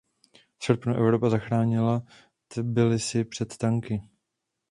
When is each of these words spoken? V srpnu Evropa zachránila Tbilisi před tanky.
V 0.57 0.65
srpnu 0.65 0.95
Evropa 0.95 1.29
zachránila 1.29 2.01
Tbilisi 2.55 3.23
před 3.25 3.57
tanky. 3.57 4.01